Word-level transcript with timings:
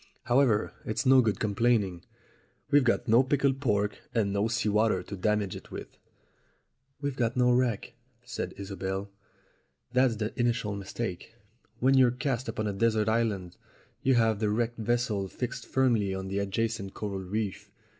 However, 0.23 0.73
it's 0.83 1.05
no 1.05 1.21
good 1.21 1.39
complaining. 1.39 2.03
We've 2.71 2.83
got 2.83 3.07
no 3.07 3.21
pickled 3.21 3.61
pork 3.61 3.99
and 4.15 4.33
no 4.33 4.47
sea 4.47 4.67
water 4.69 5.03
to 5.03 5.15
damage 5.15 5.55
it 5.55 5.69
with." 5.69 5.95
"We've 7.01 7.15
got 7.15 7.37
no 7.37 7.51
wreck," 7.51 7.93
said 8.23 8.55
Isobel, 8.57 9.11
"that's 9.93 10.15
the 10.15 10.33
initial 10.39 10.75
mistake. 10.75 11.35
When 11.77 11.93
you're 11.93 12.09
cast 12.09 12.47
upon 12.49 12.65
a 12.65 12.73
desert 12.73 13.09
island 13.09 13.57
you 14.01 14.15
have 14.15 14.39
the 14.39 14.49
wrecked 14.49 14.79
vessel 14.79 15.27
fixed 15.27 15.67
firmly 15.67 16.15
on 16.15 16.29
the 16.29 16.39
adjacent 16.39 16.95
coral 16.95 17.19
reef. 17.19 17.69